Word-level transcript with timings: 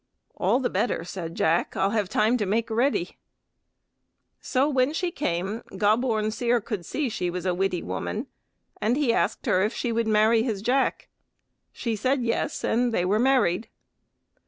"All 0.35 0.59
the 0.59 0.67
better," 0.71 1.03
said 1.03 1.35
Jack, 1.35 1.77
"I'll 1.77 1.91
have 1.91 2.09
time 2.09 2.35
to 2.37 2.47
make 2.47 2.71
ready." 2.71 3.19
So 4.39 4.67
when 4.67 4.93
she 4.93 5.11
came 5.11 5.61
Gobborn 5.73 6.31
Seer 6.33 6.59
could 6.59 6.87
see 6.87 7.07
she 7.07 7.29
was 7.29 7.45
a 7.45 7.53
witty 7.53 7.83
woman, 7.83 8.25
and 8.81 8.97
he 8.97 9.13
asked 9.13 9.45
her 9.45 9.61
if 9.61 9.75
she 9.75 9.91
would 9.91 10.07
marry 10.07 10.41
his 10.41 10.63
Jack. 10.63 11.07
She 11.71 11.95
said 11.95 12.23
"Yes," 12.23 12.63
and 12.63 12.91
they 12.91 13.05
were 13.05 13.19
married. 13.19 13.69